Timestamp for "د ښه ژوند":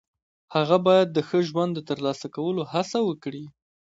1.11-1.71